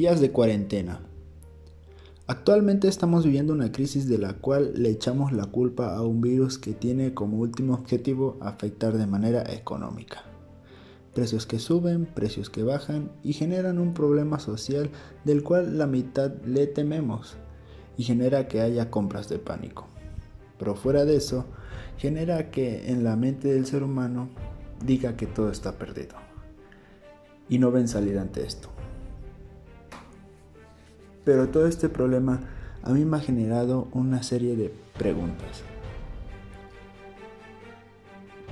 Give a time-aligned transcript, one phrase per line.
[0.00, 1.02] Días de cuarentena.
[2.26, 6.56] Actualmente estamos viviendo una crisis de la cual le echamos la culpa a un virus
[6.56, 10.22] que tiene como último objetivo afectar de manera económica.
[11.12, 14.88] Precios que suben, precios que bajan y generan un problema social
[15.26, 17.34] del cual la mitad le tememos
[17.98, 19.86] y genera que haya compras de pánico.
[20.58, 21.44] Pero fuera de eso,
[21.98, 24.30] genera que en la mente del ser humano
[24.82, 26.14] diga que todo está perdido
[27.50, 28.70] y no ven salir ante esto.
[31.30, 32.40] Pero todo este problema
[32.82, 35.62] a mí me ha generado una serie de preguntas.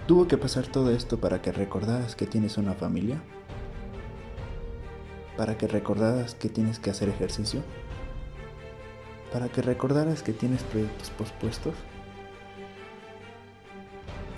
[0.07, 3.21] ¿Tuvo que pasar todo esto para que recordaras que tienes una familia?
[5.37, 7.63] ¿Para que recordaras que tienes que hacer ejercicio?
[9.33, 11.75] ¿Para que recordaras que tienes proyectos pospuestos?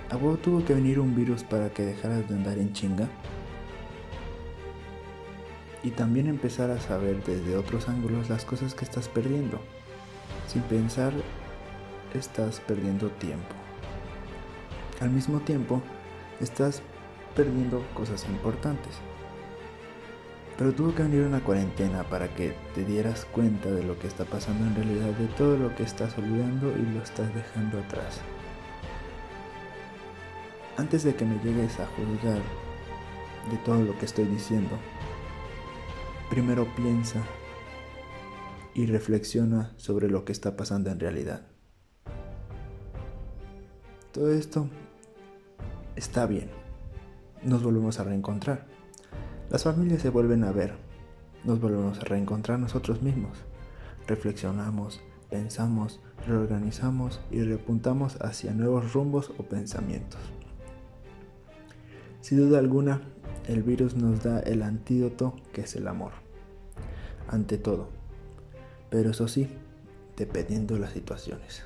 [0.09, 3.07] ¿A tuvo que venir un virus para que dejaras de andar en chinga?
[5.83, 9.59] Y también empezar a saber desde otros ángulos las cosas que estás perdiendo.
[10.47, 11.13] Sin pensar,
[12.13, 13.55] estás perdiendo tiempo.
[14.99, 15.81] Al mismo tiempo,
[16.39, 16.81] estás
[17.35, 18.93] perdiendo cosas importantes.
[20.57, 24.25] Pero tuvo que venir una cuarentena para que te dieras cuenta de lo que está
[24.25, 28.21] pasando en realidad, de todo lo que estás olvidando y lo estás dejando atrás.
[30.77, 32.41] Antes de que me llegues a juzgar
[33.49, 34.77] de todo lo que estoy diciendo,
[36.31, 37.21] primero piensa
[38.73, 41.41] y reflexiona sobre lo que está pasando en realidad.
[44.13, 44.69] Todo esto
[45.97, 46.49] está bien.
[47.43, 48.65] Nos volvemos a reencontrar.
[49.49, 50.73] Las familias se vuelven a ver.
[51.43, 53.37] Nos volvemos a reencontrar nosotros mismos.
[54.07, 60.21] Reflexionamos, pensamos, reorganizamos y repuntamos hacia nuevos rumbos o pensamientos.
[62.21, 63.01] Sin duda alguna,
[63.47, 66.11] el virus nos da el antídoto que es el amor.
[67.27, 67.89] Ante todo.
[68.89, 69.49] Pero eso sí,
[70.17, 71.63] dependiendo de las situaciones.